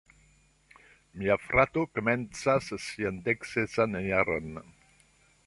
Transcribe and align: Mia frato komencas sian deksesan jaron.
Mia 1.21 1.37
frato 1.49 1.83
komencas 1.99 2.71
sian 2.87 3.21
deksesan 3.29 4.01
jaron. 4.09 4.51